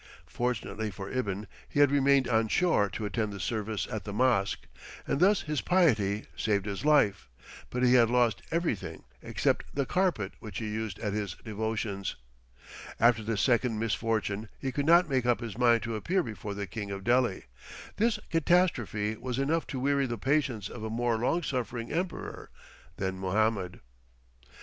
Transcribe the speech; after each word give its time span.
Fortunately 0.25 0.89
for 0.89 1.11
Ibn 1.11 1.45
he 1.69 1.79
had 1.79 1.91
remained 1.91 2.27
on 2.27 2.47
shore 2.47 2.89
to 2.89 3.05
attend 3.05 3.31
the 3.31 3.39
service 3.39 3.87
at 3.91 4.03
the 4.03 4.11
mosque, 4.11 4.65
and 5.05 5.19
thus 5.19 5.43
his 5.43 5.61
piety 5.61 6.25
saved 6.35 6.65
his 6.65 6.83
life, 6.83 7.29
but 7.69 7.83
he 7.83 7.93
had 7.93 8.09
lost 8.09 8.41
everything 8.49 9.03
except 9.21 9.65
"the 9.75 9.85
carpet 9.85 10.31
which 10.39 10.57
he 10.57 10.65
used 10.67 10.97
at 10.97 11.13
his 11.13 11.35
devotions." 11.45 12.15
After 12.99 13.21
this 13.21 13.41
second 13.41 13.77
misfortune 13.77 14.49
he 14.57 14.71
could 14.71 14.87
not 14.87 15.07
make 15.07 15.27
up 15.27 15.39
his 15.39 15.55
mind 15.55 15.83
to 15.83 15.95
appear 15.95 16.23
before 16.23 16.55
the 16.55 16.65
King 16.65 16.89
of 16.89 17.03
Delhi. 17.03 17.43
This 17.97 18.17
catastrophe 18.31 19.15
was 19.17 19.37
enough 19.37 19.67
to 19.67 19.79
weary 19.79 20.07
the 20.07 20.17
patience 20.17 20.67
of 20.67 20.83
a 20.83 20.89
more 20.89 21.19
long 21.19 21.43
suffering 21.43 21.91
emperor 21.91 22.49
than 22.97 23.19
Mohammed. 23.19 23.81